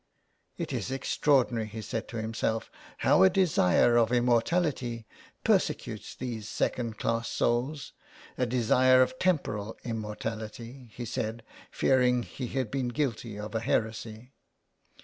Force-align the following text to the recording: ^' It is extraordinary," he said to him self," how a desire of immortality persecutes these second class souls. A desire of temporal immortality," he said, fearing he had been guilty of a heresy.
^' 0.01 0.03
It 0.57 0.73
is 0.73 0.89
extraordinary," 0.89 1.67
he 1.67 1.83
said 1.83 2.07
to 2.07 2.17
him 2.17 2.33
self," 2.33 2.71
how 3.05 3.21
a 3.21 3.29
desire 3.29 3.97
of 3.97 4.11
immortality 4.11 5.05
persecutes 5.43 6.15
these 6.15 6.49
second 6.49 6.97
class 6.97 7.29
souls. 7.29 7.93
A 8.35 8.47
desire 8.47 9.03
of 9.03 9.19
temporal 9.19 9.77
immortality," 9.83 10.89
he 10.95 11.05
said, 11.05 11.43
fearing 11.69 12.23
he 12.23 12.47
had 12.47 12.71
been 12.71 12.87
guilty 12.87 13.37
of 13.39 13.53
a 13.53 13.59
heresy. 13.59 14.31